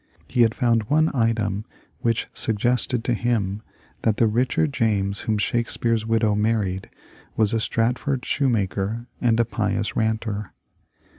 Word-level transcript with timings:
He 0.27 0.41
had 0.41 0.55
found 0.55 0.85
one 0.89 1.11
item 1.13 1.63
which 1.99 2.27
suggested 2.33 3.03
to 3.03 3.13
him 3.13 3.61
that 4.01 4.17
the 4.17 4.25
Richard 4.25 4.73
James 4.73 5.19
whom 5.19 5.37
Shake 5.37 5.69
speare's 5.69 6.07
widow 6.07 6.33
married 6.33 6.89
was 7.37 7.53
a 7.53 7.59
Stratford 7.59 8.25
shoemaker 8.25 9.05
and 9.21 9.39
a 9.39 9.45
pious 9.45 9.95
ranter. 9.95 10.53